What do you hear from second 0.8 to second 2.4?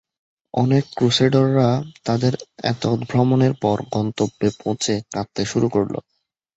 ক্রুসেডাররা তাদের